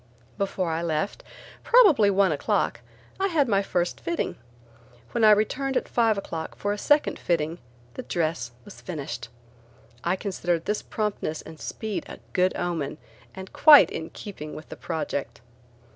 [0.39, 1.23] Before I left,
[1.63, 2.79] probably one o'clock,
[3.19, 4.35] I had my first fitting.
[5.11, 7.59] When I returned at five o'clock for a second fitting,
[7.93, 9.29] the dress was finished.
[10.03, 12.97] I considered this promptness and speed a good omen
[13.35, 15.39] and quite in keeping with the project.